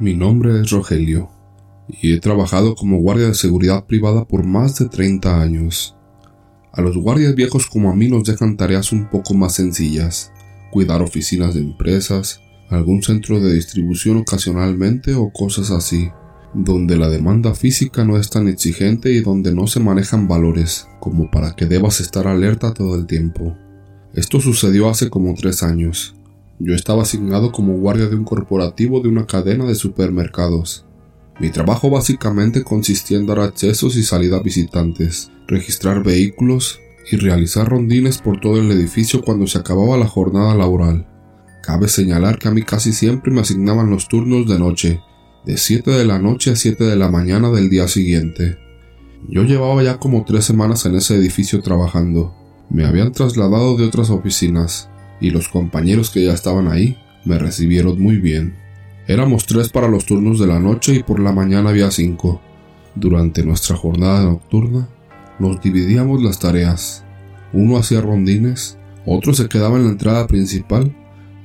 Mi 0.00 0.14
nombre 0.14 0.58
es 0.58 0.70
Rogelio 0.70 1.28
y 1.86 2.14
he 2.14 2.20
trabajado 2.20 2.74
como 2.74 3.00
guardia 3.00 3.26
de 3.26 3.34
seguridad 3.34 3.84
privada 3.84 4.26
por 4.26 4.46
más 4.46 4.78
de 4.78 4.88
30 4.88 5.42
años. 5.42 5.94
A 6.72 6.80
los 6.80 6.96
guardias 6.96 7.34
viejos 7.34 7.66
como 7.66 7.90
a 7.90 7.94
mí 7.94 8.08
nos 8.08 8.24
dejan 8.24 8.56
tareas 8.56 8.92
un 8.92 9.10
poco 9.10 9.34
más 9.34 9.56
sencillas, 9.56 10.32
cuidar 10.70 11.02
oficinas 11.02 11.52
de 11.52 11.60
empresas, 11.60 12.40
algún 12.70 13.02
centro 13.02 13.40
de 13.40 13.52
distribución 13.52 14.16
ocasionalmente 14.16 15.14
o 15.16 15.30
cosas 15.34 15.70
así, 15.70 16.08
donde 16.54 16.96
la 16.96 17.10
demanda 17.10 17.54
física 17.54 18.02
no 18.02 18.16
es 18.16 18.30
tan 18.30 18.48
exigente 18.48 19.12
y 19.12 19.20
donde 19.20 19.54
no 19.54 19.66
se 19.66 19.80
manejan 19.80 20.26
valores 20.26 20.88
como 20.98 21.30
para 21.30 21.54
que 21.54 21.66
debas 21.66 22.00
estar 22.00 22.26
alerta 22.26 22.72
todo 22.72 22.94
el 22.94 23.04
tiempo. 23.06 23.54
Esto 24.14 24.40
sucedió 24.40 24.88
hace 24.88 25.10
como 25.10 25.34
tres 25.34 25.62
años, 25.62 26.14
yo 26.60 26.74
estaba 26.74 27.02
asignado 27.02 27.52
como 27.52 27.78
guardia 27.78 28.06
de 28.06 28.16
un 28.16 28.24
corporativo 28.24 29.00
de 29.00 29.08
una 29.08 29.26
cadena 29.26 29.64
de 29.64 29.74
supermercados. 29.74 30.84
Mi 31.40 31.48
trabajo 31.48 31.88
básicamente 31.88 32.62
consistía 32.62 33.16
en 33.16 33.26
dar 33.26 33.40
accesos 33.40 33.96
y 33.96 34.02
salida 34.02 34.36
a 34.36 34.42
visitantes, 34.42 35.30
registrar 35.48 36.04
vehículos 36.04 36.78
y 37.10 37.16
realizar 37.16 37.66
rondines 37.66 38.18
por 38.18 38.40
todo 38.40 38.60
el 38.60 38.70
edificio 38.70 39.22
cuando 39.22 39.46
se 39.46 39.56
acababa 39.56 39.96
la 39.96 40.06
jornada 40.06 40.54
laboral. 40.54 41.06
Cabe 41.62 41.88
señalar 41.88 42.38
que 42.38 42.48
a 42.48 42.50
mí 42.50 42.62
casi 42.62 42.92
siempre 42.92 43.32
me 43.32 43.40
asignaban 43.40 43.88
los 43.88 44.06
turnos 44.06 44.46
de 44.46 44.58
noche, 44.58 45.00
de 45.46 45.56
7 45.56 45.90
de 45.90 46.04
la 46.04 46.18
noche 46.18 46.50
a 46.50 46.56
7 46.56 46.84
de 46.84 46.96
la 46.96 47.10
mañana 47.10 47.50
del 47.50 47.70
día 47.70 47.88
siguiente. 47.88 48.58
Yo 49.28 49.44
llevaba 49.44 49.82
ya 49.82 49.96
como 49.96 50.24
tres 50.26 50.44
semanas 50.44 50.84
en 50.84 50.94
ese 50.94 51.14
edificio 51.14 51.62
trabajando. 51.62 52.34
Me 52.68 52.84
habían 52.84 53.12
trasladado 53.12 53.78
de 53.78 53.86
otras 53.86 54.10
oficinas, 54.10 54.89
y 55.20 55.30
los 55.30 55.48
compañeros 55.48 56.10
que 56.10 56.24
ya 56.24 56.32
estaban 56.32 56.68
ahí 56.68 56.96
me 57.24 57.38
recibieron 57.38 58.00
muy 58.00 58.16
bien. 58.16 58.56
Éramos 59.06 59.46
tres 59.46 59.68
para 59.68 59.88
los 59.88 60.06
turnos 60.06 60.38
de 60.38 60.46
la 60.46 60.60
noche 60.60 60.94
y 60.94 61.02
por 61.02 61.20
la 61.20 61.32
mañana 61.32 61.70
había 61.70 61.90
cinco. 61.90 62.40
Durante 62.94 63.44
nuestra 63.44 63.76
jornada 63.76 64.24
nocturna 64.24 64.88
nos 65.38 65.60
dividíamos 65.60 66.22
las 66.22 66.38
tareas. 66.38 67.04
Uno 67.52 67.76
hacía 67.76 68.00
rondines, 68.00 68.78
otro 69.06 69.34
se 69.34 69.48
quedaba 69.48 69.76
en 69.76 69.84
la 69.84 69.90
entrada 69.90 70.26
principal 70.26 70.94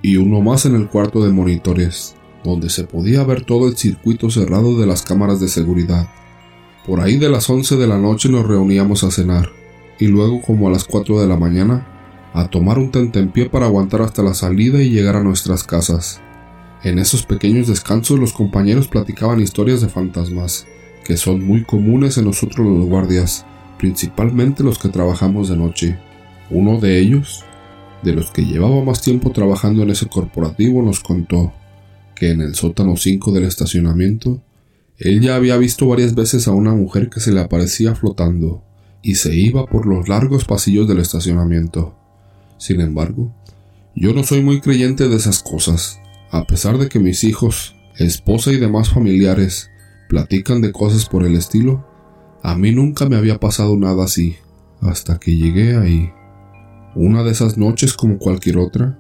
y 0.02 0.18
uno 0.18 0.42
más 0.42 0.66
en 0.66 0.76
el 0.76 0.88
cuarto 0.88 1.24
de 1.24 1.32
monitores, 1.32 2.16
donde 2.44 2.70
se 2.70 2.84
podía 2.84 3.24
ver 3.24 3.44
todo 3.44 3.68
el 3.68 3.76
circuito 3.76 4.30
cerrado 4.30 4.78
de 4.78 4.86
las 4.86 5.02
cámaras 5.02 5.40
de 5.40 5.48
seguridad. 5.48 6.08
Por 6.86 7.02
ahí 7.02 7.18
de 7.18 7.30
las 7.30 7.50
once 7.50 7.76
de 7.76 7.88
la 7.88 7.98
noche 7.98 8.30
nos 8.30 8.48
reuníamos 8.48 9.04
a 9.04 9.10
cenar, 9.10 9.50
y 9.98 10.06
luego 10.06 10.42
como 10.42 10.68
a 10.68 10.72
las 10.72 10.84
cuatro 10.84 11.20
de 11.20 11.28
la 11.28 11.38
mañana 11.38 11.95
a 12.36 12.50
tomar 12.50 12.78
un 12.78 12.92
tentempié 12.92 13.50
para 13.50 13.66
aguantar 13.66 14.02
hasta 14.02 14.22
la 14.22 14.34
salida 14.34 14.82
y 14.82 14.90
llegar 14.90 15.16
a 15.16 15.24
nuestras 15.24 15.64
casas. 15.64 16.20
En 16.84 17.00
esos 17.00 17.26
pequeños 17.26 17.68
descansos 17.68 18.20
los 18.20 18.34
compañeros 18.34 18.90
platicaban 18.90 19.40
historias 19.40 19.80
de 19.80 19.88
fantasmas, 19.88 20.68
que 21.06 21.16
son 21.16 21.42
muy 21.46 21.64
comunes 21.64 22.18
en 22.18 22.26
nosotros 22.26 22.68
los 22.68 22.88
guardias, 22.88 23.46
principalmente 23.78 24.64
los 24.64 24.78
que 24.80 24.90
trabajamos 24.90 25.48
de 25.48 25.56
noche. 25.56 25.98
Uno 26.50 26.78
de 26.82 27.00
ellos, 27.00 27.46
de 28.04 28.12
los 28.12 28.32
que 28.32 28.44
llevaba 28.44 28.84
más 28.84 29.02
tiempo 29.02 29.32
trabajando 29.32 29.84
en 29.84 29.92
ese 29.92 30.08
corporativo, 30.08 30.82
nos 30.82 31.00
contó 31.00 31.54
que 32.16 32.32
en 32.32 32.42
el 32.42 32.56
sótano 32.56 32.98
5 32.98 33.32
del 33.32 33.46
estacionamiento, 33.46 34.42
él 34.98 35.22
ya 35.22 35.38
había 35.38 35.56
visto 35.56 35.88
varias 35.88 36.16
veces 36.16 36.50
a 36.50 36.52
una 36.52 36.74
mujer 36.74 37.10
que 37.10 37.22
se 37.22 37.32
le 37.32 37.40
aparecía 37.40 37.96
flotando 37.96 38.62
y 39.02 39.16
se 39.16 39.34
iba 39.34 39.66
por 39.66 39.86
los 39.86 40.10
largos 40.10 40.44
pasillos 40.44 40.86
del 40.86 41.00
estacionamiento. 41.00 41.96
Sin 42.58 42.82
embargo, 42.82 43.34
yo 43.96 44.14
no 44.14 44.24
soy 44.24 44.42
muy 44.42 44.62
creyente 44.62 45.08
de 45.08 45.16
esas 45.16 45.42
cosas, 45.42 46.00
a 46.32 46.46
pesar 46.46 46.78
de 46.78 46.90
que 46.90 47.00
mis 47.00 47.24
hijos, 47.24 47.76
esposa 47.98 48.52
y 48.52 48.58
demás 48.58 48.90
familiares 48.90 49.70
platican 50.10 50.62
de 50.62 50.72
cosas 50.72 51.06
por 51.06 51.24
el 51.24 51.36
estilo, 51.36 51.88
a 52.44 52.56
mí 52.56 52.72
nunca 52.72 53.08
me 53.08 53.16
había 53.16 53.40
pasado 53.40 53.78
nada 53.78 54.04
así, 54.04 54.36
hasta 54.82 55.18
que 55.18 55.36
llegué 55.36 55.78
ahí. 55.78 56.12
Una 56.94 57.24
de 57.24 57.32
esas 57.32 57.58
noches 57.58 57.94
como 57.94 58.18
cualquier 58.18 58.58
otra, 58.58 59.00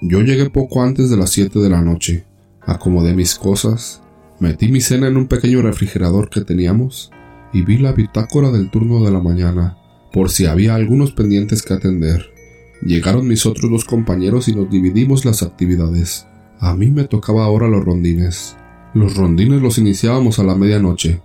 yo 0.00 0.22
llegué 0.22 0.48
poco 0.50 0.82
antes 0.82 1.10
de 1.10 1.16
las 1.16 1.30
7 1.30 1.58
de 1.58 1.68
la 1.68 1.82
noche, 1.82 2.24
acomodé 2.62 3.14
mis 3.14 3.34
cosas, 3.34 4.02
metí 4.38 4.68
mi 4.68 4.80
cena 4.80 5.08
en 5.08 5.16
un 5.16 5.26
pequeño 5.26 5.62
refrigerador 5.62 6.30
que 6.30 6.40
teníamos 6.40 7.10
y 7.52 7.62
vi 7.62 7.78
la 7.78 7.92
bitácora 7.92 8.50
del 8.50 8.70
turno 8.70 9.04
de 9.04 9.10
la 9.10 9.20
mañana, 9.20 9.76
por 10.12 10.30
si 10.30 10.46
había 10.46 10.74
algunos 10.74 11.12
pendientes 11.12 11.62
que 11.62 11.74
atender. 11.74 12.39
Llegaron 12.82 13.28
mis 13.28 13.44
otros 13.44 13.70
dos 13.70 13.84
compañeros 13.84 14.48
y 14.48 14.54
nos 14.54 14.70
dividimos 14.70 15.26
las 15.26 15.42
actividades. 15.42 16.26
A 16.60 16.74
mí 16.74 16.90
me 16.90 17.04
tocaba 17.04 17.44
ahora 17.44 17.68
los 17.68 17.84
rondines. 17.84 18.56
Los 18.94 19.16
rondines 19.16 19.60
los 19.60 19.76
iniciábamos 19.76 20.38
a 20.38 20.44
la 20.44 20.54
medianoche. 20.54 21.20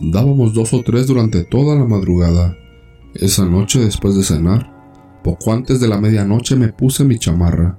Dábamos 0.00 0.52
dos 0.52 0.74
o 0.74 0.82
tres 0.82 1.06
durante 1.06 1.44
toda 1.44 1.76
la 1.76 1.86
madrugada. 1.86 2.56
Esa 3.14 3.46
noche 3.46 3.80
después 3.80 4.16
de 4.16 4.22
cenar, 4.22 4.70
poco 5.24 5.52
antes 5.52 5.80
de 5.80 5.88
la 5.88 5.98
medianoche 5.98 6.56
me 6.56 6.68
puse 6.68 7.04
mi 7.04 7.18
chamarra, 7.18 7.78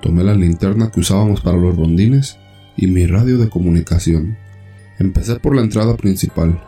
tomé 0.00 0.24
la 0.24 0.34
linterna 0.34 0.90
que 0.90 1.00
usábamos 1.00 1.42
para 1.42 1.58
los 1.58 1.76
rondines 1.76 2.38
y 2.76 2.86
mi 2.86 3.06
radio 3.06 3.36
de 3.36 3.50
comunicación. 3.50 4.38
Empecé 4.98 5.36
por 5.36 5.54
la 5.54 5.62
entrada 5.62 5.96
principal, 5.96 6.58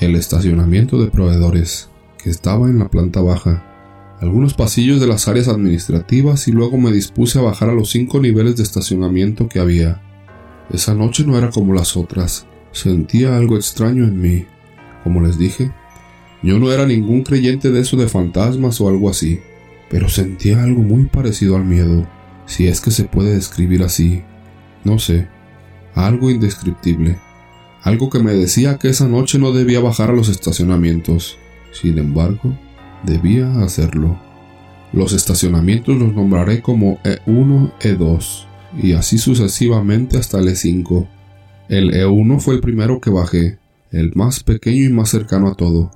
el 0.00 0.16
estacionamiento 0.16 1.00
de 1.00 1.10
proveedores, 1.10 1.88
que 2.18 2.30
estaba 2.30 2.68
en 2.68 2.80
la 2.80 2.88
planta 2.88 3.20
baja 3.20 3.75
algunos 4.20 4.54
pasillos 4.54 5.00
de 5.00 5.06
las 5.06 5.28
áreas 5.28 5.48
administrativas 5.48 6.48
y 6.48 6.52
luego 6.52 6.78
me 6.78 6.92
dispuse 6.92 7.38
a 7.38 7.42
bajar 7.42 7.68
a 7.68 7.74
los 7.74 7.90
cinco 7.90 8.20
niveles 8.20 8.56
de 8.56 8.62
estacionamiento 8.62 9.48
que 9.48 9.60
había. 9.60 10.00
Esa 10.70 10.94
noche 10.94 11.24
no 11.24 11.36
era 11.36 11.50
como 11.50 11.74
las 11.74 11.96
otras, 11.96 12.46
sentía 12.72 13.36
algo 13.36 13.56
extraño 13.56 14.04
en 14.04 14.20
mí. 14.20 14.46
Como 15.04 15.20
les 15.20 15.38
dije, 15.38 15.70
yo 16.42 16.58
no 16.58 16.72
era 16.72 16.86
ningún 16.86 17.22
creyente 17.22 17.70
de 17.70 17.80
eso 17.80 17.96
de 17.96 18.08
fantasmas 18.08 18.80
o 18.80 18.88
algo 18.88 19.10
así, 19.10 19.40
pero 19.90 20.08
sentía 20.08 20.62
algo 20.62 20.82
muy 20.82 21.04
parecido 21.04 21.56
al 21.56 21.64
miedo, 21.64 22.06
si 22.46 22.66
es 22.68 22.80
que 22.80 22.90
se 22.90 23.04
puede 23.04 23.34
describir 23.34 23.82
así. 23.82 24.22
No 24.82 24.98
sé, 24.98 25.28
algo 25.94 26.30
indescriptible, 26.30 27.18
algo 27.82 28.10
que 28.10 28.18
me 28.18 28.32
decía 28.32 28.78
que 28.78 28.88
esa 28.88 29.06
noche 29.06 29.38
no 29.38 29.52
debía 29.52 29.80
bajar 29.80 30.10
a 30.10 30.14
los 30.14 30.28
estacionamientos. 30.28 31.38
Sin 31.72 31.98
embargo, 31.98 32.56
debía 33.06 33.60
hacerlo. 33.62 34.18
Los 34.92 35.12
estacionamientos 35.12 35.96
los 35.96 36.14
nombraré 36.14 36.60
como 36.60 36.98
E1, 37.02 37.72
E2 37.80 38.46
y 38.82 38.92
así 38.92 39.18
sucesivamente 39.18 40.18
hasta 40.18 40.38
el 40.38 40.48
E5. 40.48 41.08
El 41.68 41.92
E1 41.92 42.40
fue 42.40 42.54
el 42.54 42.60
primero 42.60 43.00
que 43.00 43.10
bajé, 43.10 43.58
el 43.90 44.12
más 44.14 44.42
pequeño 44.42 44.84
y 44.84 44.92
más 44.92 45.08
cercano 45.08 45.48
a 45.48 45.54
todo. 45.54 45.90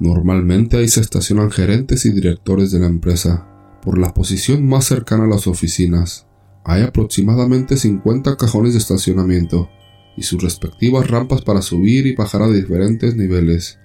Normalmente 0.00 0.76
ahí 0.76 0.88
se 0.88 1.00
estacionan 1.00 1.50
gerentes 1.50 2.04
y 2.06 2.10
directores 2.10 2.70
de 2.70 2.80
la 2.80 2.86
empresa, 2.86 3.46
por 3.82 3.98
la 3.98 4.14
posición 4.14 4.66
más 4.66 4.84
cercana 4.84 5.24
a 5.24 5.28
las 5.28 5.46
oficinas. 5.46 6.26
Hay 6.64 6.82
aproximadamente 6.82 7.76
50 7.76 8.36
cajones 8.36 8.74
de 8.74 8.78
estacionamiento 8.78 9.70
y 10.16 10.22
sus 10.22 10.42
respectivas 10.42 11.08
rampas 11.08 11.42
para 11.42 11.62
subir 11.62 12.06
y 12.06 12.14
bajar 12.14 12.42
a 12.42 12.50
diferentes 12.50 13.16
niveles. 13.16 13.78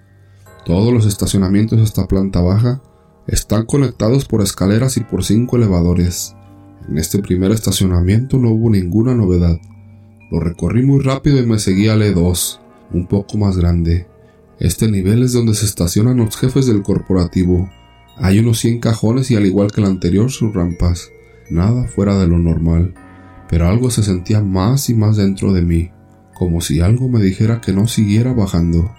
Todos 0.65 0.93
los 0.93 1.05
estacionamientos 1.05 1.81
hasta 1.81 2.07
planta 2.07 2.39
baja 2.39 2.81
están 3.27 3.65
conectados 3.65 4.25
por 4.25 4.41
escaleras 4.41 4.95
y 4.97 5.01
por 5.01 5.23
cinco 5.25 5.57
elevadores. 5.57 6.35
En 6.87 6.97
este 6.97 7.19
primer 7.19 7.51
estacionamiento 7.51 8.37
no 8.37 8.49
hubo 8.51 8.69
ninguna 8.69 9.13
novedad. 9.13 9.59
Lo 10.31 10.39
recorrí 10.39 10.83
muy 10.83 11.01
rápido 11.01 11.39
y 11.39 11.45
me 11.45 11.59
seguí 11.59 11.89
al 11.89 12.01
E2, 12.01 12.59
un 12.93 13.07
poco 13.07 13.37
más 13.37 13.57
grande. 13.57 14.07
Este 14.59 14.89
nivel 14.89 15.23
es 15.23 15.33
donde 15.33 15.53
se 15.53 15.65
estacionan 15.65 16.17
los 16.17 16.37
jefes 16.37 16.65
del 16.65 16.81
corporativo. 16.81 17.69
Hay 18.17 18.39
unos 18.39 18.59
100 18.59 18.79
cajones 18.79 19.31
y 19.31 19.35
al 19.35 19.45
igual 19.45 19.71
que 19.71 19.81
el 19.81 19.87
anterior 19.87 20.31
sus 20.31 20.53
rampas. 20.53 21.09
Nada 21.49 21.87
fuera 21.87 22.17
de 22.17 22.27
lo 22.27 22.37
normal. 22.37 22.93
Pero 23.49 23.67
algo 23.67 23.91
se 23.91 24.03
sentía 24.03 24.41
más 24.41 24.89
y 24.89 24.93
más 24.93 25.17
dentro 25.17 25.51
de 25.51 25.61
mí, 25.61 25.91
como 26.33 26.61
si 26.61 26.79
algo 26.79 27.09
me 27.09 27.21
dijera 27.21 27.59
que 27.59 27.73
no 27.73 27.87
siguiera 27.87 28.33
bajando. 28.33 28.91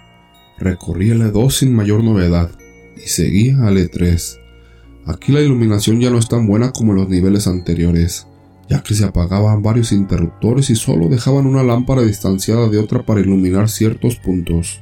Recorrí 0.58 1.10
el 1.10 1.20
E2 1.22 1.50
sin 1.50 1.74
mayor 1.74 2.04
novedad 2.04 2.50
y 2.96 3.08
seguía 3.08 3.66
al 3.66 3.76
E3. 3.76 4.38
Aquí 5.06 5.32
la 5.32 5.40
iluminación 5.40 6.00
ya 6.00 6.10
no 6.10 6.18
es 6.18 6.28
tan 6.28 6.46
buena 6.46 6.70
como 6.70 6.92
en 6.92 6.98
los 6.98 7.08
niveles 7.08 7.48
anteriores, 7.48 8.28
ya 8.68 8.82
que 8.82 8.94
se 8.94 9.04
apagaban 9.04 9.62
varios 9.62 9.90
interruptores 9.90 10.70
y 10.70 10.76
solo 10.76 11.08
dejaban 11.08 11.46
una 11.46 11.64
lámpara 11.64 12.02
distanciada 12.02 12.68
de 12.68 12.78
otra 12.78 13.04
para 13.04 13.20
iluminar 13.20 13.68
ciertos 13.68 14.16
puntos. 14.16 14.80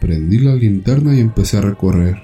Prendí 0.00 0.38
la 0.38 0.54
linterna 0.54 1.14
y 1.14 1.20
empecé 1.20 1.58
a 1.58 1.62
recorrer. 1.62 2.22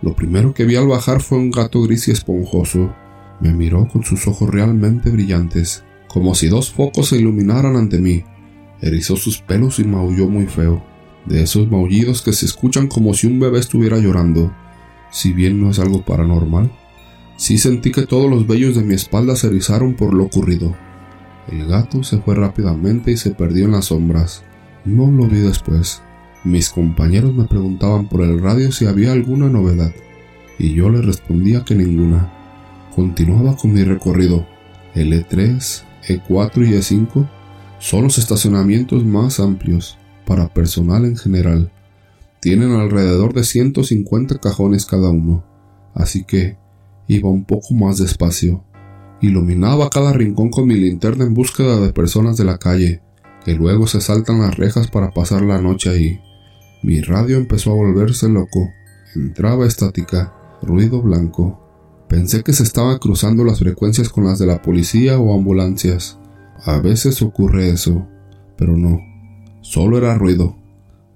Lo 0.00 0.14
primero 0.14 0.54
que 0.54 0.64
vi 0.64 0.76
al 0.76 0.86
bajar 0.86 1.20
fue 1.20 1.36
un 1.36 1.50
gato 1.50 1.82
gris 1.82 2.06
y 2.08 2.12
esponjoso. 2.12 2.94
Me 3.40 3.52
miró 3.52 3.88
con 3.88 4.04
sus 4.04 4.26
ojos 4.28 4.48
realmente 4.48 5.10
brillantes, 5.10 5.82
como 6.06 6.36
si 6.36 6.46
dos 6.46 6.70
focos 6.70 7.08
se 7.08 7.16
iluminaran 7.16 7.76
ante 7.76 7.98
mí. 7.98 8.22
Erizó 8.80 9.16
sus 9.16 9.40
pelos 9.42 9.80
y 9.80 9.84
maulló 9.84 10.28
muy 10.28 10.46
feo 10.46 10.90
de 11.26 11.42
esos 11.42 11.70
maullidos 11.70 12.22
que 12.22 12.32
se 12.32 12.46
escuchan 12.46 12.88
como 12.88 13.14
si 13.14 13.26
un 13.26 13.40
bebé 13.40 13.58
estuviera 13.58 13.98
llorando. 13.98 14.52
Si 15.10 15.32
bien 15.32 15.60
no 15.60 15.70
es 15.70 15.78
algo 15.78 16.04
paranormal, 16.04 16.70
sí 17.36 17.58
sentí 17.58 17.90
que 17.90 18.06
todos 18.06 18.30
los 18.30 18.46
vellos 18.46 18.76
de 18.76 18.82
mi 18.82 18.94
espalda 18.94 19.36
se 19.36 19.48
erizaron 19.48 19.94
por 19.94 20.14
lo 20.14 20.24
ocurrido. 20.24 20.74
El 21.48 21.66
gato 21.66 22.02
se 22.02 22.18
fue 22.18 22.34
rápidamente 22.34 23.10
y 23.10 23.16
se 23.16 23.30
perdió 23.30 23.64
en 23.64 23.72
las 23.72 23.86
sombras. 23.86 24.44
No 24.84 25.10
lo 25.10 25.26
vi 25.26 25.38
después. 25.38 26.02
Mis 26.44 26.70
compañeros 26.70 27.34
me 27.34 27.44
preguntaban 27.44 28.08
por 28.08 28.22
el 28.22 28.40
radio 28.40 28.72
si 28.72 28.86
había 28.86 29.12
alguna 29.12 29.48
novedad, 29.48 29.92
y 30.58 30.72
yo 30.72 30.88
les 30.88 31.04
respondía 31.04 31.64
que 31.64 31.74
ninguna. 31.74 32.32
Continuaba 32.94 33.56
con 33.56 33.72
mi 33.72 33.82
recorrido. 33.84 34.46
El 34.94 35.12
E3, 35.12 35.82
E4 36.06 36.68
y 36.68 36.72
E5 36.72 37.28
son 37.78 38.04
los 38.04 38.18
estacionamientos 38.18 39.04
más 39.04 39.38
amplios 39.38 39.99
para 40.30 40.54
personal 40.54 41.04
en 41.06 41.16
general. 41.16 41.72
Tienen 42.38 42.70
alrededor 42.70 43.34
de 43.34 43.42
150 43.42 44.38
cajones 44.38 44.86
cada 44.86 45.10
uno, 45.10 45.44
así 45.92 46.22
que 46.22 46.56
iba 47.08 47.28
un 47.28 47.44
poco 47.44 47.74
más 47.74 47.98
despacio. 47.98 48.62
Iluminaba 49.20 49.90
cada 49.90 50.12
rincón 50.12 50.50
con 50.50 50.68
mi 50.68 50.76
linterna 50.76 51.24
en 51.24 51.34
búsqueda 51.34 51.80
de 51.80 51.92
personas 51.92 52.36
de 52.36 52.44
la 52.44 52.58
calle, 52.58 53.02
que 53.44 53.54
luego 53.54 53.88
se 53.88 54.00
saltan 54.00 54.40
las 54.40 54.56
rejas 54.56 54.86
para 54.86 55.10
pasar 55.10 55.42
la 55.42 55.60
noche 55.60 55.90
ahí. 55.90 56.20
Mi 56.84 57.00
radio 57.00 57.36
empezó 57.36 57.72
a 57.72 57.74
volverse 57.74 58.28
loco. 58.28 58.70
Entraba 59.16 59.66
estática, 59.66 60.32
ruido 60.62 61.02
blanco. 61.02 61.58
Pensé 62.08 62.44
que 62.44 62.52
se 62.52 62.62
estaban 62.62 62.98
cruzando 62.98 63.42
las 63.42 63.58
frecuencias 63.58 64.08
con 64.08 64.26
las 64.26 64.38
de 64.38 64.46
la 64.46 64.62
policía 64.62 65.18
o 65.18 65.34
ambulancias. 65.34 66.20
A 66.64 66.78
veces 66.78 67.20
ocurre 67.20 67.70
eso, 67.70 68.06
pero 68.56 68.76
no. 68.76 69.09
Solo 69.60 69.98
era 69.98 70.14
ruido. 70.16 70.56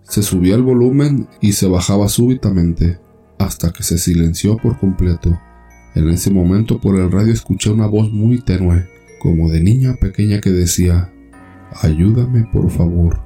Se 0.02 0.23
subía 0.23 0.55
el 0.55 0.62
volumen 0.62 1.29
y 1.41 1.52
se 1.52 1.67
bajaba 1.67 2.08
súbitamente, 2.08 2.99
hasta 3.38 3.73
que 3.73 3.82
se 3.82 3.99
silenció 3.99 4.56
por 4.58 4.79
completo. 4.79 5.38
En 5.94 6.08
ese 6.11 6.31
momento 6.31 6.81
por 6.81 6.99
el 6.99 7.11
radio 7.11 7.32
escuché 7.32 7.70
una 7.70 7.87
voz 7.87 8.11
muy 8.12 8.41
tenue, 8.41 8.87
como 9.20 9.49
de 9.49 9.61
niña 9.61 9.94
pequeña 10.00 10.41
que 10.41 10.50
decía, 10.50 11.12
Ayúdame 11.81 12.44
por 12.52 12.70
favor. 12.70 13.20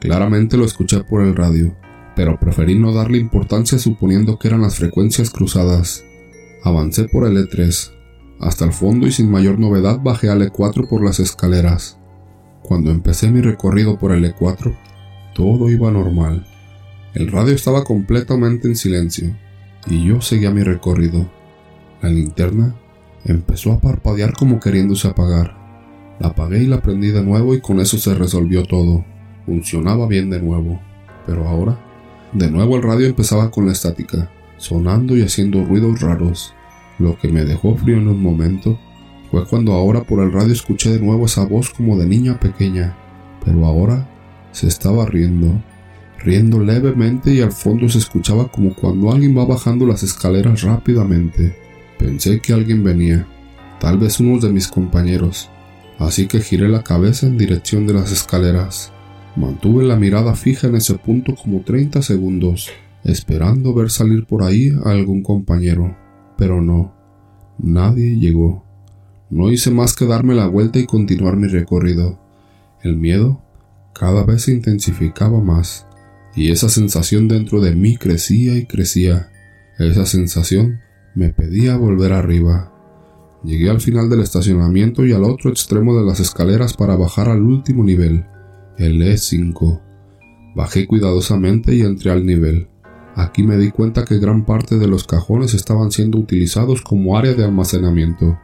Claramente 0.00 0.56
lo 0.56 0.64
escuché 0.64 1.02
por 1.04 1.22
el 1.22 1.34
radio, 1.34 1.74
pero 2.14 2.38
preferí 2.38 2.78
no 2.78 2.92
darle 2.92 3.18
importancia 3.18 3.78
suponiendo 3.78 4.38
que 4.38 4.48
eran 4.48 4.62
las 4.62 4.76
frecuencias 4.76 5.30
cruzadas. 5.30 6.04
Avancé 6.62 7.08
por 7.08 7.26
el 7.26 7.36
E3, 7.36 7.92
hasta 8.40 8.64
el 8.64 8.72
fondo 8.72 9.06
y 9.06 9.12
sin 9.12 9.30
mayor 9.30 9.58
novedad 9.58 10.00
bajé 10.02 10.28
al 10.28 10.42
E4 10.42 10.88
por 10.88 11.02
las 11.02 11.20
escaleras. 11.20 11.98
Cuando 12.64 12.90
empecé 12.90 13.30
mi 13.30 13.42
recorrido 13.42 13.98
por 13.98 14.12
el 14.12 14.24
E4, 14.24 14.74
todo 15.34 15.68
iba 15.68 15.90
normal. 15.90 16.46
El 17.12 17.30
radio 17.30 17.54
estaba 17.54 17.84
completamente 17.84 18.66
en 18.66 18.74
silencio 18.74 19.36
y 19.86 20.06
yo 20.06 20.22
seguía 20.22 20.50
mi 20.50 20.62
recorrido. 20.62 21.30
La 22.00 22.08
linterna 22.08 22.74
empezó 23.26 23.70
a 23.70 23.80
parpadear 23.80 24.32
como 24.32 24.60
queriéndose 24.60 25.08
apagar. 25.08 25.54
La 26.18 26.28
apagué 26.28 26.62
y 26.62 26.66
la 26.66 26.80
prendí 26.80 27.08
de 27.08 27.22
nuevo 27.22 27.54
y 27.54 27.60
con 27.60 27.80
eso 27.80 27.98
se 27.98 28.14
resolvió 28.14 28.64
todo. 28.64 29.04
Funcionaba 29.44 30.06
bien 30.06 30.30
de 30.30 30.40
nuevo. 30.40 30.80
Pero 31.26 31.46
ahora, 31.46 31.78
de 32.32 32.50
nuevo 32.50 32.76
el 32.76 32.82
radio 32.82 33.06
empezaba 33.06 33.50
con 33.50 33.66
la 33.66 33.72
estática, 33.72 34.30
sonando 34.56 35.18
y 35.18 35.20
haciendo 35.20 35.62
ruidos 35.66 36.00
raros. 36.00 36.54
Lo 36.98 37.18
que 37.18 37.28
me 37.28 37.44
dejó 37.44 37.76
frío 37.76 37.98
en 37.98 38.08
un 38.08 38.22
momento 38.22 38.78
fue 39.34 39.44
cuando 39.46 39.72
ahora 39.72 40.04
por 40.04 40.22
el 40.22 40.30
radio 40.30 40.52
escuché 40.52 40.92
de 40.92 41.00
nuevo 41.00 41.26
esa 41.26 41.44
voz 41.44 41.68
como 41.70 41.98
de 41.98 42.06
niña 42.06 42.38
pequeña, 42.38 42.96
pero 43.44 43.66
ahora 43.66 44.08
se 44.52 44.68
estaba 44.68 45.06
riendo, 45.06 45.60
riendo 46.20 46.60
levemente 46.60 47.34
y 47.34 47.40
al 47.40 47.50
fondo 47.50 47.88
se 47.88 47.98
escuchaba 47.98 48.46
como 48.46 48.76
cuando 48.76 49.10
alguien 49.10 49.36
va 49.36 49.44
bajando 49.44 49.86
las 49.86 50.04
escaleras 50.04 50.62
rápidamente. 50.62 51.56
Pensé 51.98 52.38
que 52.38 52.52
alguien 52.52 52.84
venía, 52.84 53.26
tal 53.80 53.98
vez 53.98 54.20
uno 54.20 54.38
de 54.38 54.52
mis 54.52 54.68
compañeros, 54.68 55.50
así 55.98 56.28
que 56.28 56.40
giré 56.40 56.68
la 56.68 56.84
cabeza 56.84 57.26
en 57.26 57.36
dirección 57.36 57.88
de 57.88 57.94
las 57.94 58.12
escaleras. 58.12 58.92
Mantuve 59.34 59.82
la 59.82 59.96
mirada 59.96 60.36
fija 60.36 60.68
en 60.68 60.76
ese 60.76 60.94
punto 60.94 61.34
como 61.34 61.62
30 61.62 62.02
segundos, 62.02 62.70
esperando 63.02 63.74
ver 63.74 63.90
salir 63.90 64.26
por 64.26 64.44
ahí 64.44 64.70
a 64.84 64.92
algún 64.92 65.24
compañero, 65.24 65.96
pero 66.38 66.62
no, 66.62 66.94
nadie 67.58 68.16
llegó. 68.16 68.63
No 69.30 69.50
hice 69.50 69.70
más 69.70 69.94
que 69.96 70.06
darme 70.06 70.34
la 70.34 70.46
vuelta 70.46 70.78
y 70.78 70.86
continuar 70.86 71.36
mi 71.36 71.48
recorrido. 71.48 72.18
El 72.82 72.96
miedo 72.96 73.40
cada 73.94 74.24
vez 74.24 74.42
se 74.42 74.52
intensificaba 74.52 75.40
más, 75.40 75.86
y 76.34 76.50
esa 76.50 76.68
sensación 76.68 77.28
dentro 77.28 77.60
de 77.60 77.74
mí 77.74 77.96
crecía 77.96 78.56
y 78.56 78.66
crecía. 78.66 79.30
Esa 79.78 80.04
sensación 80.04 80.80
me 81.14 81.30
pedía 81.30 81.76
volver 81.76 82.12
arriba. 82.12 82.72
Llegué 83.44 83.70
al 83.70 83.80
final 83.80 84.10
del 84.10 84.20
estacionamiento 84.20 85.04
y 85.06 85.12
al 85.12 85.22
otro 85.22 85.50
extremo 85.50 85.96
de 85.96 86.04
las 86.04 86.18
escaleras 86.18 86.74
para 86.74 86.96
bajar 86.96 87.28
al 87.28 87.42
último 87.42 87.84
nivel, 87.84 88.24
el 88.78 89.00
E5. 89.00 89.80
Bajé 90.56 90.86
cuidadosamente 90.86 91.74
y 91.74 91.82
entré 91.82 92.10
al 92.10 92.26
nivel. 92.26 92.68
Aquí 93.14 93.44
me 93.44 93.56
di 93.56 93.70
cuenta 93.70 94.04
que 94.04 94.18
gran 94.18 94.44
parte 94.44 94.76
de 94.76 94.88
los 94.88 95.06
cajones 95.06 95.54
estaban 95.54 95.92
siendo 95.92 96.18
utilizados 96.18 96.82
como 96.82 97.16
área 97.16 97.34
de 97.34 97.44
almacenamiento. 97.44 98.38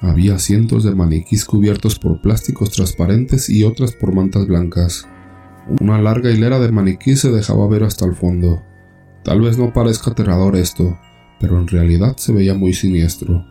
Había 0.00 0.38
cientos 0.38 0.84
de 0.84 0.94
maniquís 0.94 1.44
cubiertos 1.44 1.98
por 1.98 2.20
plásticos 2.20 2.70
transparentes 2.70 3.50
y 3.50 3.64
otras 3.64 3.92
por 3.92 4.14
mantas 4.14 4.46
blancas. 4.46 5.08
Una 5.80 6.00
larga 6.00 6.30
hilera 6.30 6.60
de 6.60 6.70
maniquís 6.70 7.20
se 7.20 7.32
dejaba 7.32 7.66
ver 7.66 7.82
hasta 7.82 8.06
el 8.06 8.14
fondo. 8.14 8.62
Tal 9.24 9.40
vez 9.40 9.58
no 9.58 9.72
parezca 9.72 10.12
aterrador 10.12 10.54
esto, 10.54 10.96
pero 11.40 11.58
en 11.58 11.66
realidad 11.66 12.16
se 12.16 12.32
veía 12.32 12.54
muy 12.54 12.74
siniestro. 12.74 13.44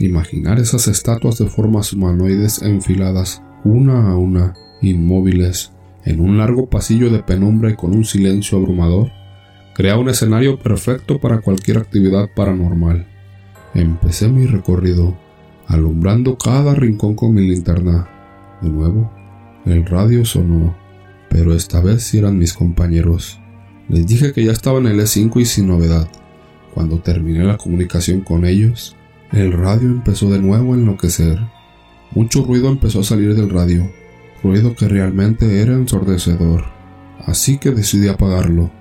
Imaginar 0.00 0.58
esas 0.58 0.88
estatuas 0.88 1.36
de 1.36 1.46
formas 1.46 1.92
humanoides 1.92 2.62
enfiladas, 2.62 3.42
una 3.64 4.10
a 4.10 4.16
una, 4.16 4.54
inmóviles, 4.80 5.72
en 6.06 6.20
un 6.20 6.38
largo 6.38 6.70
pasillo 6.70 7.10
de 7.10 7.22
penumbra 7.22 7.70
y 7.70 7.76
con 7.76 7.94
un 7.94 8.06
silencio 8.06 8.56
abrumador, 8.56 9.10
crea 9.74 9.98
un 9.98 10.08
escenario 10.08 10.58
perfecto 10.58 11.20
para 11.20 11.42
cualquier 11.42 11.76
actividad 11.76 12.30
paranormal. 12.34 13.06
Empecé 13.74 14.28
mi 14.28 14.46
recorrido 14.46 15.14
alumbrando 15.70 16.36
cada 16.36 16.74
rincón 16.74 17.14
con 17.14 17.32
mi 17.32 17.42
linterna. 17.42 18.08
De 18.60 18.68
nuevo, 18.68 19.10
el 19.64 19.86
radio 19.86 20.24
sonó, 20.24 20.76
pero 21.28 21.54
esta 21.54 21.80
vez 21.80 22.12
eran 22.12 22.38
mis 22.38 22.52
compañeros. 22.52 23.38
Les 23.88 24.04
dije 24.06 24.32
que 24.32 24.44
ya 24.44 24.50
estaba 24.50 24.80
en 24.80 24.86
el 24.86 25.00
E5 25.00 25.40
y 25.40 25.44
sin 25.44 25.68
novedad. 25.68 26.08
Cuando 26.74 26.98
terminé 26.98 27.44
la 27.44 27.56
comunicación 27.56 28.20
con 28.22 28.44
ellos, 28.44 28.96
el 29.32 29.52
radio 29.52 29.88
empezó 29.88 30.28
de 30.28 30.40
nuevo 30.40 30.74
a 30.74 30.76
enloquecer. 30.76 31.38
Mucho 32.12 32.44
ruido 32.44 32.68
empezó 32.68 33.00
a 33.00 33.04
salir 33.04 33.36
del 33.36 33.50
radio, 33.50 33.88
ruido 34.42 34.74
que 34.74 34.88
realmente 34.88 35.62
era 35.62 35.74
ensordecedor. 35.74 36.64
Así 37.24 37.58
que 37.58 37.70
decidí 37.70 38.08
apagarlo. 38.08 38.72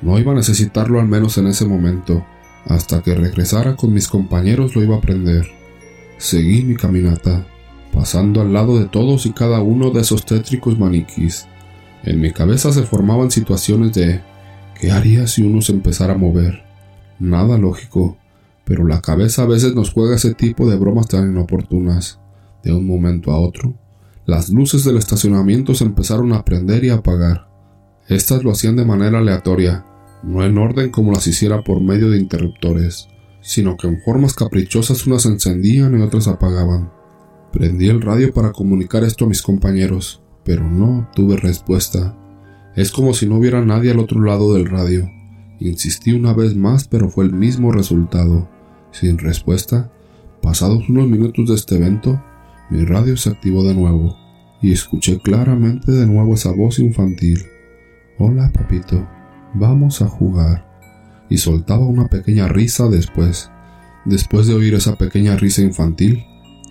No 0.00 0.16
iba 0.16 0.30
a 0.30 0.36
necesitarlo 0.36 1.00
al 1.00 1.08
menos 1.08 1.38
en 1.38 1.48
ese 1.48 1.66
momento. 1.66 2.24
Hasta 2.66 3.02
que 3.02 3.16
regresara 3.16 3.74
con 3.74 3.92
mis 3.92 4.06
compañeros 4.06 4.76
lo 4.76 4.84
iba 4.84 4.96
a 4.96 5.00
prender. 5.00 5.55
Seguí 6.18 6.62
mi 6.62 6.76
caminata, 6.76 7.46
pasando 7.92 8.40
al 8.40 8.52
lado 8.52 8.78
de 8.78 8.86
todos 8.86 9.26
y 9.26 9.32
cada 9.32 9.60
uno 9.60 9.90
de 9.90 10.00
esos 10.00 10.24
tétricos 10.24 10.78
maniquís. 10.78 11.46
En 12.04 12.20
mi 12.20 12.32
cabeza 12.32 12.72
se 12.72 12.84
formaban 12.84 13.30
situaciones 13.30 13.92
de 13.92 14.22
¿qué 14.80 14.90
haría 14.90 15.26
si 15.26 15.42
uno 15.42 15.60
se 15.60 15.72
empezara 15.72 16.14
a 16.14 16.18
mover? 16.18 16.62
Nada 17.18 17.58
lógico, 17.58 18.16
pero 18.64 18.86
la 18.86 19.02
cabeza 19.02 19.42
a 19.42 19.46
veces 19.46 19.74
nos 19.74 19.92
juega 19.92 20.16
ese 20.16 20.34
tipo 20.34 20.68
de 20.68 20.76
bromas 20.76 21.08
tan 21.08 21.30
inoportunas. 21.30 22.18
De 22.62 22.72
un 22.72 22.86
momento 22.86 23.30
a 23.30 23.38
otro, 23.38 23.74
las 24.24 24.48
luces 24.48 24.84
del 24.84 24.96
estacionamiento 24.96 25.74
se 25.74 25.84
empezaron 25.84 26.32
a 26.32 26.44
prender 26.44 26.82
y 26.84 26.88
a 26.88 26.94
apagar. 26.94 27.46
Estas 28.08 28.42
lo 28.42 28.50
hacían 28.50 28.76
de 28.76 28.86
manera 28.86 29.18
aleatoria, 29.18 29.84
no 30.22 30.44
en 30.44 30.56
orden 30.56 30.90
como 30.90 31.12
las 31.12 31.26
hiciera 31.26 31.62
por 31.62 31.80
medio 31.82 32.10
de 32.10 32.18
interruptores 32.18 33.08
sino 33.46 33.76
que 33.76 33.86
en 33.86 34.00
formas 34.00 34.34
caprichosas 34.34 35.06
unas 35.06 35.24
encendían 35.24 35.96
y 35.96 36.02
otras 36.02 36.26
apagaban. 36.26 36.90
Prendí 37.52 37.88
el 37.88 38.02
radio 38.02 38.34
para 38.34 38.50
comunicar 38.50 39.04
esto 39.04 39.24
a 39.24 39.28
mis 39.28 39.40
compañeros, 39.40 40.20
pero 40.44 40.68
no 40.68 41.08
tuve 41.14 41.36
respuesta. 41.36 42.18
Es 42.74 42.90
como 42.90 43.14
si 43.14 43.26
no 43.26 43.36
hubiera 43.36 43.64
nadie 43.64 43.92
al 43.92 44.00
otro 44.00 44.20
lado 44.20 44.52
del 44.52 44.66
radio. 44.66 45.08
Insistí 45.60 46.10
una 46.12 46.32
vez 46.32 46.56
más, 46.56 46.88
pero 46.88 47.08
fue 47.08 47.24
el 47.24 47.32
mismo 47.32 47.70
resultado. 47.70 48.48
Sin 48.90 49.16
respuesta, 49.16 49.92
pasados 50.42 50.88
unos 50.88 51.08
minutos 51.08 51.48
de 51.48 51.54
este 51.54 51.76
evento, 51.76 52.20
mi 52.68 52.84
radio 52.84 53.16
se 53.16 53.30
activó 53.30 53.62
de 53.62 53.74
nuevo 53.74 54.16
y 54.60 54.72
escuché 54.72 55.20
claramente 55.20 55.92
de 55.92 56.06
nuevo 56.06 56.34
esa 56.34 56.50
voz 56.50 56.80
infantil. 56.80 57.44
Hola, 58.18 58.50
papito, 58.52 59.06
vamos 59.54 60.02
a 60.02 60.08
jugar 60.08 60.66
y 61.28 61.38
soltaba 61.38 61.84
una 61.84 62.08
pequeña 62.08 62.48
risa 62.48 62.88
después. 62.88 63.50
Después 64.04 64.46
de 64.46 64.54
oír 64.54 64.74
esa 64.74 64.96
pequeña 64.96 65.36
risa 65.36 65.62
infantil, 65.62 66.24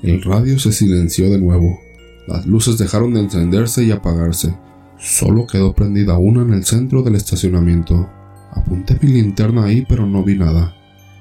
el 0.04 0.22
radio 0.22 0.60
se 0.60 0.72
silenció 0.72 1.30
de 1.30 1.40
nuevo. 1.40 1.80
Las 2.28 2.46
luces 2.46 2.78
dejaron 2.78 3.14
de 3.14 3.22
encenderse 3.22 3.84
y 3.84 3.92
apagarse. 3.92 4.56
Solo 4.98 5.46
quedó 5.46 5.74
prendida 5.74 6.18
una 6.18 6.42
en 6.42 6.54
el 6.54 6.64
centro 6.64 7.04
del 7.04 7.16
estacionamiento. 7.16 8.10
Apunté 8.52 8.98
mi 9.02 9.12
linterna 9.12 9.66
ahí 9.66 9.86
pero 9.88 10.06
no 10.06 10.24
vi 10.24 10.38
nada. 10.38 10.76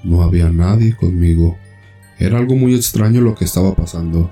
No 0.04 0.22
había 0.22 0.50
nadie 0.50 0.94
conmigo. 0.94 1.56
Era 2.18 2.38
algo 2.38 2.54
muy 2.54 2.74
extraño 2.74 3.20
lo 3.20 3.34
que 3.34 3.44
estaba 3.44 3.74
pasando. 3.74 4.30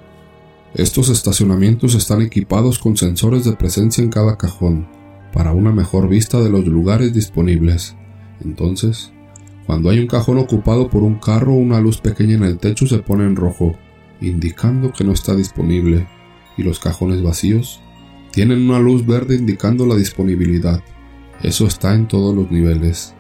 Estos 0.75 1.11
estacionamientos 1.11 1.95
están 1.95 2.23
equipados 2.23 2.79
con 2.79 2.97
sensores 2.97 3.45
de 3.45 3.53
presencia 3.53 4.03
en 4.03 4.11
cada 4.11 4.39
cajón, 4.39 4.89
para 5.33 5.53
una 5.53 5.73
mejor 5.73 6.09
vista 6.09 6.41
de 6.41 6.49
los 6.49 6.67
lugares 6.67 7.13
disponibles. 7.13 7.97
Entonces, 8.45 9.13
cuando 9.67 9.91
hay 9.91 10.01
un 10.01 10.07
cajón 10.07 10.39
ocupado 10.39 10.89
por 10.89 11.03
un 11.03 11.17
carro, 11.17 11.55
una 11.55 11.81
luz 11.81 11.99
pequeña 11.99 12.35
en 12.35 12.45
el 12.45 12.59
techo 12.59 12.87
se 12.87 12.99
pone 12.99 13.25
en 13.25 13.37
rojo, 13.37 13.77
indicando 14.21 14.93
que 14.93 15.05
no 15.05 15.13
está 15.13 15.35
disponible, 15.35 16.07
y 16.57 16.63
los 16.63 16.79
cajones 16.79 17.23
vacíos 17.23 17.81
tienen 18.33 18.69
una 18.69 18.79
luz 18.79 19.07
verde 19.07 19.37
indicando 19.37 19.87
la 19.87 19.95
disponibilidad. 19.95 20.83
Eso 21.43 21.67
está 21.67 21.95
en 21.95 22.09
todos 22.09 22.35
los 22.35 22.51
niveles. 22.51 23.15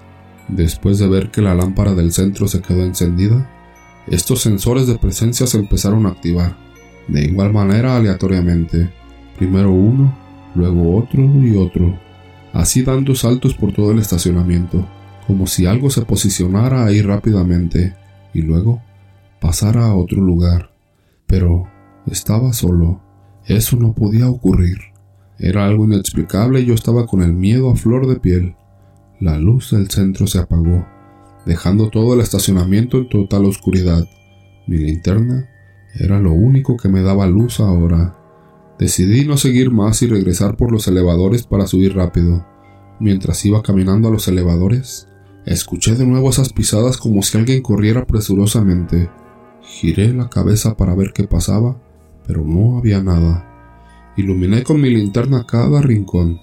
Después 0.49 0.99
de 0.99 1.09
ver 1.09 1.31
que 1.31 1.43
la 1.43 1.55
lámpara 1.55 1.95
del 1.95 2.13
centro 2.13 2.49
se 2.49 2.61
quedó 2.61 2.83
encendida, 2.85 3.49
estos 4.09 4.43
sensores 4.43 4.87
de 4.87 4.99
presencia 4.99 5.47
se 5.47 5.59
empezaron 5.59 6.07
a 6.07 6.11
activar, 6.11 6.57
de 7.09 7.25
igual 7.25 7.53
manera 7.53 7.97
aleatoriamente, 7.97 8.91
primero 9.37 9.71
uno, 9.71 10.17
luego 10.55 10.97
otro 10.97 11.23
y 11.23 11.57
otro, 11.57 11.99
así 12.53 12.83
dando 12.83 13.15
saltos 13.15 13.55
por 13.55 13.73
todo 13.73 13.93
el 13.93 14.01
estacionamiento, 14.01 14.87
como 15.33 15.47
si 15.47 15.65
algo 15.65 15.89
se 15.89 16.03
posicionara 16.03 16.85
ahí 16.85 17.01
rápidamente 17.01 17.97
y 18.35 18.43
luego 18.43 18.83
pasara 19.41 19.87
a 19.87 19.97
otro 19.97 20.21
lugar. 20.21 20.75
Pero 21.27 21.67
estaba 22.07 22.53
solo. 22.53 23.01
Eso 23.47 23.79
no 23.79 23.95
podía 23.95 24.29
ocurrir. 24.29 24.77
Era 25.39 25.65
algo 25.65 25.87
inexplicable 25.87 26.61
y 26.61 26.67
yo 26.67 26.75
estaba 26.75 27.07
con 27.07 27.23
el 27.23 27.33
miedo 27.33 27.71
a 27.71 27.77
flor 27.77 28.07
de 28.09 28.17
piel. 28.21 28.57
La 29.21 29.39
luz 29.39 29.71
del 29.71 29.89
centro 29.89 30.27
se 30.27 30.39
apagó, 30.39 30.85
dejando 31.47 31.89
todo 31.89 32.13
el 32.13 32.21
estacionamiento 32.21 32.99
en 32.99 33.09
total 33.09 33.47
oscuridad. 33.47 34.05
Mi 34.67 34.77
linterna 34.77 35.49
era 35.95 36.21
lo 36.21 36.35
único 36.35 36.77
que 36.77 36.91
me 36.91 37.01
daba 37.01 37.27
luz 37.27 37.59
ahora. 37.59 38.19
Decidí 38.79 39.25
no 39.25 39.39
seguir 39.39 39.71
más 39.71 40.03
y 40.03 40.09
regresar 40.09 40.59
por 40.59 40.71
los 40.71 40.87
elevadores 40.89 41.45
para 41.47 41.67
subir 41.67 41.95
rápido. 41.95 42.45
Mientras 43.01 43.43
iba 43.47 43.63
caminando 43.63 44.09
a 44.09 44.11
los 44.11 44.29
elevadores, 44.29 45.09
escuché 45.47 45.95
de 45.95 46.07
nuevo 46.07 46.31
esas 46.31 46.53
pisadas 46.53 46.97
como 46.97 47.23
si 47.23 47.39
alguien 47.39 47.63
corriera 47.63 48.05
presurosamente. 48.07 49.11
Giré 49.63 50.13
la 50.13 50.29
cabeza 50.29 50.77
para 50.77 50.95
ver 50.95 51.13
qué 51.13 51.25
pasaba, 51.25 51.81
pero 52.27 52.45
no 52.45 52.79
había 52.79 53.03
nada. 53.03 53.49
Iluminé 54.17 54.63
con 54.63 54.81
mi 54.81 54.91
linterna 54.91 55.47
cada 55.47 55.81
rincón, 55.81 56.39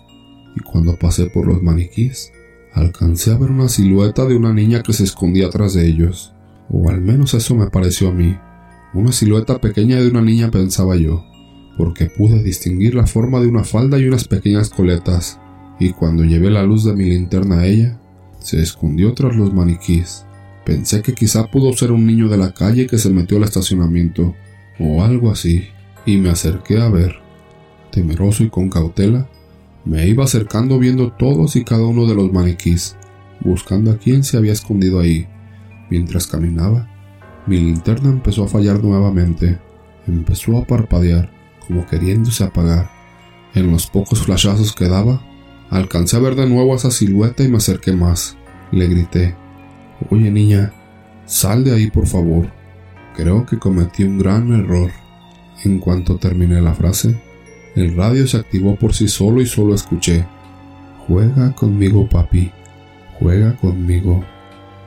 y 0.55 0.59
cuando 0.61 0.97
pasé 0.97 1.27
por 1.27 1.47
los 1.47 1.61
maniquís, 1.61 2.31
alcancé 2.73 3.31
a 3.31 3.37
ver 3.37 3.51
una 3.51 3.69
silueta 3.69 4.25
de 4.25 4.35
una 4.35 4.53
niña 4.53 4.81
que 4.83 4.93
se 4.93 5.03
escondía 5.03 5.47
atrás 5.47 5.73
de 5.73 5.87
ellos. 5.87 6.33
O 6.71 6.89
al 6.89 7.01
menos 7.01 7.33
eso 7.33 7.55
me 7.55 7.67
pareció 7.67 8.09
a 8.09 8.13
mí. 8.13 8.37
Una 8.93 9.11
silueta 9.11 9.59
pequeña 9.59 9.97
de 9.97 10.07
una 10.07 10.21
niña 10.21 10.49
pensaba 10.49 10.95
yo, 10.95 11.23
porque 11.77 12.07
pude 12.07 12.41
distinguir 12.41 12.95
la 12.95 13.05
forma 13.05 13.39
de 13.39 13.47
una 13.47 13.63
falda 13.63 13.99
y 13.99 14.07
unas 14.07 14.27
pequeñas 14.27 14.69
coletas, 14.69 15.39
y 15.79 15.91
cuando 15.91 16.23
llevé 16.23 16.49
la 16.49 16.63
luz 16.63 16.83
de 16.83 16.95
mi 16.95 17.05
linterna 17.05 17.59
a 17.59 17.65
ella, 17.67 17.99
se 18.39 18.61
escondió 18.61 19.13
tras 19.13 19.35
los 19.35 19.53
maniquís. 19.53 20.25
Pensé 20.65 21.01
que 21.01 21.13
quizá 21.13 21.47
pudo 21.47 21.73
ser 21.73 21.91
un 21.91 22.05
niño 22.05 22.27
de 22.29 22.37
la 22.37 22.53
calle 22.53 22.87
que 22.87 22.97
se 22.97 23.09
metió 23.09 23.37
al 23.37 23.43
estacionamiento, 23.43 24.35
o 24.79 25.03
algo 25.03 25.31
así, 25.31 25.67
y 26.05 26.17
me 26.17 26.29
acerqué 26.29 26.79
a 26.79 26.89
ver. 26.89 27.15
Temeroso 27.91 28.43
y 28.43 28.49
con 28.49 28.69
cautela, 28.69 29.27
me 29.85 30.07
iba 30.07 30.23
acercando 30.23 30.77
viendo 30.77 31.11
todos 31.11 31.55
y 31.55 31.63
cada 31.63 31.85
uno 31.85 32.05
de 32.05 32.15
los 32.15 32.31
maniquís, 32.31 32.95
buscando 33.41 33.91
a 33.91 33.97
quién 33.97 34.23
se 34.23 34.37
había 34.37 34.53
escondido 34.53 34.99
ahí. 34.99 35.27
Mientras 35.89 36.27
caminaba, 36.27 36.87
mi 37.47 37.57
linterna 37.57 38.09
empezó 38.09 38.43
a 38.43 38.47
fallar 38.47 38.83
nuevamente, 38.83 39.57
empezó 40.05 40.57
a 40.57 40.65
parpadear, 40.65 41.31
como 41.67 41.85
queriéndose 41.87 42.43
apagar. 42.43 42.89
En 43.55 43.71
los 43.71 43.87
pocos 43.87 44.21
flashazos 44.21 44.73
que 44.73 44.87
daba, 44.87 45.23
alcancé 45.69 46.17
a 46.17 46.19
ver 46.19 46.35
de 46.35 46.47
nuevo 46.47 46.75
esa 46.75 46.91
silueta 46.91 47.43
y 47.43 47.47
me 47.47 47.57
acerqué 47.57 47.93
más. 47.93 48.37
Le 48.71 48.87
grité, 48.87 49.35
Oye 50.09 50.31
niña, 50.31 50.73
sal 51.25 51.63
de 51.63 51.73
ahí 51.73 51.91
por 51.91 52.07
favor. 52.07 52.51
Creo 53.15 53.45
que 53.45 53.59
cometí 53.59 54.03
un 54.03 54.17
gran 54.17 54.53
error. 54.53 54.91
En 55.65 55.79
cuanto 55.79 56.17
terminé 56.17 56.61
la 56.61 56.73
frase, 56.73 57.21
el 57.75 57.95
radio 57.95 58.25
se 58.27 58.37
activó 58.37 58.75
por 58.75 58.93
sí 58.93 59.07
solo 59.07 59.41
y 59.41 59.45
solo 59.45 59.75
escuché, 59.75 60.25
Juega 61.07 61.55
conmigo 61.55 62.07
papi, 62.07 62.51
juega 63.19 63.57
conmigo. 63.57 64.23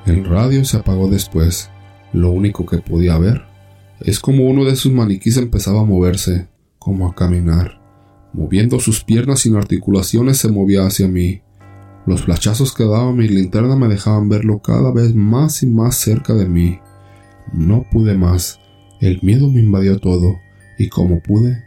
El 0.06 0.24
radio 0.24 0.64
se 0.64 0.76
apagó 0.76 1.08
después. 1.08 1.68
Lo 2.12 2.30
único 2.30 2.64
que 2.64 2.78
podía 2.78 3.18
ver 3.18 3.42
es 4.00 4.20
como 4.20 4.44
uno 4.44 4.64
de 4.64 4.76
sus 4.76 4.92
maniquíes 4.92 5.36
empezaba 5.36 5.80
a 5.80 5.84
moverse, 5.84 6.46
como 6.78 7.08
a 7.08 7.14
caminar. 7.14 7.81
Moviendo 8.32 8.80
sus 8.80 9.04
piernas 9.04 9.40
sin 9.40 9.56
articulaciones 9.56 10.38
se 10.38 10.50
movía 10.50 10.86
hacia 10.86 11.06
mí. 11.08 11.42
Los 12.06 12.22
flachazos 12.22 12.72
que 12.72 12.84
daba 12.84 13.12
mi 13.12 13.28
linterna 13.28 13.76
me 13.76 13.88
dejaban 13.88 14.28
verlo 14.28 14.60
cada 14.60 14.90
vez 14.90 15.14
más 15.14 15.62
y 15.62 15.66
más 15.66 15.96
cerca 15.96 16.34
de 16.34 16.48
mí. 16.48 16.80
No 17.52 17.84
pude 17.92 18.16
más. 18.16 18.58
El 19.00 19.20
miedo 19.22 19.48
me 19.48 19.60
invadió 19.60 19.98
todo, 19.98 20.36
y 20.78 20.88
como 20.88 21.20
pude, 21.20 21.62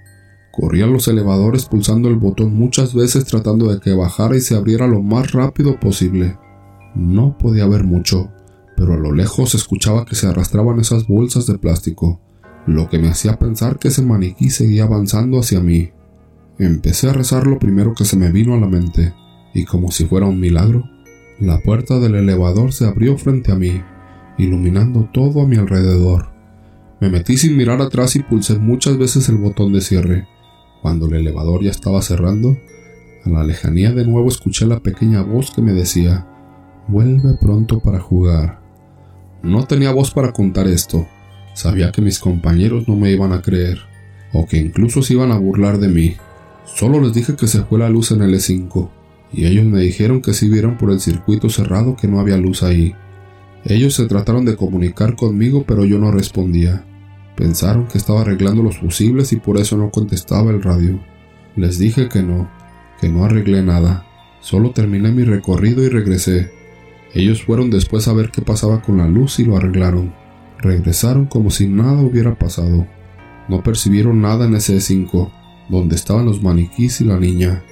corrí 0.52 0.82
a 0.82 0.88
los 0.88 1.08
elevadores 1.08 1.66
pulsando 1.66 2.10
el 2.10 2.16
botón 2.16 2.54
muchas 2.54 2.94
veces 2.94 3.26
tratando 3.26 3.72
de 3.72 3.80
que 3.80 3.94
bajara 3.94 4.36
y 4.36 4.42
se 4.42 4.56
abriera 4.56 4.88
lo 4.88 5.02
más 5.02 5.32
rápido 5.34 5.80
posible. 5.80 6.38
No 6.96 7.38
podía 7.38 7.68
ver 7.68 7.84
mucho, 7.84 8.32
pero 8.76 8.94
a 8.94 8.98
lo 8.98 9.12
lejos 9.12 9.54
escuchaba 9.54 10.06
que 10.06 10.16
se 10.16 10.28
arrastraban 10.28 10.80
esas 10.80 11.08
bolsas 11.08 11.46
de 11.46 11.58
plástico, 11.58 12.22
lo 12.66 12.90
que 12.90 13.00
me 13.00 13.10
hacía 13.10 13.38
pensar 13.38 13.78
que 13.78 13.90
ese 13.90 14.02
maniquí 14.02 14.50
seguía 14.50 14.86
avanzando 14.86 15.40
hacia 15.40 15.60
mí. 15.60 15.92
Empecé 16.58 17.10
a 17.10 17.14
rezar 17.14 17.48
lo 17.48 17.60
primero 17.60 17.94
que 17.94 18.06
se 18.06 18.16
me 18.16 18.32
vino 18.32 18.54
a 18.54 18.60
la 18.60 18.68
mente, 18.68 19.14
y 19.54 19.66
como 19.66 19.92
si 19.92 20.06
fuera 20.06 20.26
un 20.26 20.40
milagro, 20.40 20.90
la 21.40 21.60
puerta 21.60 22.00
del 22.00 22.16
elevador 22.16 22.72
se 22.72 22.86
abrió 22.86 23.18
frente 23.18 23.52
a 23.52 23.56
mí, 23.56 23.82
iluminando 24.38 25.10
todo 25.14 25.42
a 25.42 25.48
mi 25.48 25.58
alrededor. 25.58 26.30
Me 27.02 27.10
metí 27.10 27.38
sin 27.38 27.58
mirar 27.58 27.82
atrás 27.82 28.16
y 28.16 28.24
pulsé 28.24 28.58
muchas 28.58 28.98
veces 28.98 29.28
el 29.28 29.36
botón 29.36 29.74
de 29.74 29.82
cierre. 29.82 30.28
Cuando 30.82 31.08
el 31.08 31.16
elevador 31.16 31.62
ya 31.62 31.72
estaba 31.72 32.02
cerrando, 32.02 32.58
a 33.26 33.30
la 33.30 33.44
lejanía 33.44 33.92
de 33.92 34.06
nuevo 34.06 34.30
escuché 34.30 34.66
la 34.66 34.80
pequeña 34.80 35.24
voz 35.24 35.52
que 35.52 35.62
me 35.62 35.74
decía, 35.74 36.26
Vuelve 36.88 37.34
pronto 37.34 37.80
para 37.80 38.00
jugar. 38.00 38.62
No 39.42 39.66
tenía 39.66 39.92
voz 39.92 40.12
para 40.12 40.32
contar 40.32 40.68
esto. 40.68 41.08
Sabía 41.54 41.92
que 41.92 42.02
mis 42.02 42.20
compañeros 42.20 42.88
no 42.88 42.96
me 42.96 43.12
iban 43.12 43.34
a 43.34 43.42
creer, 43.42 43.80
o 44.32 44.46
que 44.46 44.58
incluso 44.58 45.02
se 45.02 45.14
iban 45.14 45.32
a 45.32 45.38
burlar 45.38 45.80
de 45.80 45.88
mí. 45.88 46.16
Solo 46.66 47.00
les 47.00 47.14
dije 47.14 47.36
que 47.36 47.48
se 47.48 47.64
fue 47.64 47.80
la 47.80 47.90
luz 47.90 48.12
en 48.12 48.22
el 48.22 48.34
E5, 48.34 48.90
y 49.32 49.46
ellos 49.46 49.66
me 49.66 49.82
dijeron 49.82 50.22
que 50.22 50.34
si 50.34 50.50
vieron 50.50 50.78
por 50.78 50.92
el 50.92 51.00
circuito 51.00 51.50
cerrado 51.50 51.96
que 51.96 52.08
no 52.08 52.20
había 52.20 52.38
luz 52.38 52.64
ahí. 52.64 52.96
Ellos 53.66 53.94
se 53.94 54.06
trataron 54.06 54.46
de 54.46 54.56
comunicar 54.56 55.16
conmigo, 55.16 55.64
pero 55.68 55.86
yo 55.86 55.98
no 55.98 56.12
respondía. 56.12 56.86
Pensaron 57.36 57.88
que 57.88 57.98
estaba 57.98 58.22
arreglando 58.22 58.64
los 58.64 58.78
fusibles 58.78 59.34
y 59.34 59.38
por 59.38 59.58
eso 59.58 59.78
no 59.78 59.90
contestaba 59.90 60.52
el 60.52 60.62
radio. 60.62 61.00
Les 61.56 61.78
dije 61.78 62.08
que 62.08 62.22
no, 62.22 62.50
que 63.02 63.10
no 63.10 63.26
arreglé 63.26 63.62
nada. 63.62 64.06
Solo 64.40 64.72
terminé 64.72 65.12
mi 65.12 65.24
recorrido 65.24 65.84
y 65.84 65.90
regresé. 65.90 66.52
Ellos 67.14 67.44
fueron 67.44 67.70
después 67.70 68.08
a 68.08 68.14
ver 68.14 68.30
qué 68.30 68.42
pasaba 68.42 68.82
con 68.82 68.98
la 68.98 69.08
luz 69.08 69.40
y 69.40 69.46
lo 69.46 69.58
arreglaron. 69.58 70.14
Regresaron 70.60 71.26
como 71.26 71.50
si 71.50 71.68
nada 71.68 72.02
hubiera 72.02 72.38
pasado. 72.38 72.88
No 73.50 73.64
percibieron 73.64 74.22
nada 74.22 74.46
en 74.46 74.56
ese 74.56 74.80
5, 74.80 75.32
donde 75.70 75.96
estaban 75.96 76.26
los 76.26 76.42
maniquís 76.42 77.02
y 77.02 77.06
la 77.06 77.20
niña. 77.20 77.64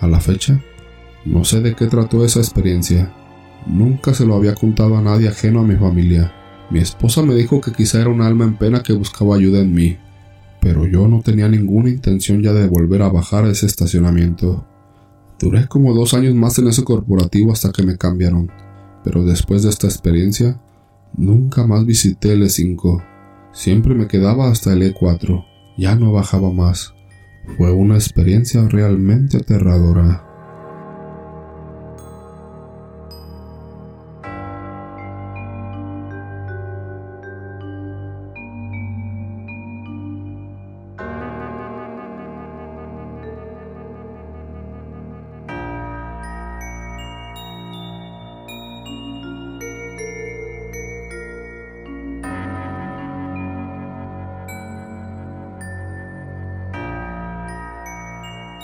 A 0.00 0.06
la 0.06 0.20
fecha, 0.20 0.60
no 1.24 1.44
sé 1.44 1.60
de 1.60 1.74
qué 1.74 1.86
trató 1.86 2.24
esa 2.24 2.40
experiencia. 2.40 3.12
Nunca 3.66 4.12
se 4.12 4.26
lo 4.26 4.34
había 4.34 4.54
contado 4.54 4.96
a 4.96 5.02
nadie 5.02 5.28
ajeno 5.28 5.60
a 5.60 5.64
mi 5.64 5.76
familia. 5.76 6.32
Mi 6.70 6.80
esposa 6.80 7.22
me 7.22 7.34
dijo 7.34 7.60
que 7.60 7.72
quizá 7.72 8.00
era 8.00 8.10
un 8.10 8.20
alma 8.20 8.44
en 8.44 8.56
pena 8.56 8.82
que 8.82 8.92
buscaba 8.92 9.36
ayuda 9.36 9.60
en 9.60 9.72
mí, 9.72 9.96
pero 10.60 10.86
yo 10.86 11.08
no 11.08 11.20
tenía 11.20 11.48
ninguna 11.48 11.90
intención 11.90 12.42
ya 12.42 12.52
de 12.52 12.66
volver 12.68 13.02
a 13.02 13.10
bajar 13.10 13.44
a 13.44 13.50
ese 13.50 13.66
estacionamiento. 13.66 14.66
Duré 15.38 15.68
como 15.68 15.94
dos 15.94 16.14
años 16.14 16.34
más 16.34 16.58
en 16.58 16.68
ese 16.68 16.84
corporativo 16.84 17.52
hasta 17.52 17.70
que 17.70 17.82
me 17.82 17.96
cambiaron, 17.98 18.50
pero 19.02 19.24
después 19.24 19.62
de 19.62 19.70
esta 19.70 19.86
experiencia, 19.86 20.60
nunca 21.16 21.66
más 21.66 21.84
visité 21.84 22.32
el 22.32 22.42
E5. 22.42 23.04
Siempre 23.52 23.94
me 23.94 24.08
quedaba 24.08 24.50
hasta 24.50 24.72
el 24.72 24.94
E4, 24.94 25.44
ya 25.76 25.96
no 25.96 26.12
bajaba 26.12 26.50
más. 26.50 26.93
Fue 27.56 27.72
una 27.72 27.94
experiencia 27.94 28.66
realmente 28.68 29.36
aterradora. 29.36 30.23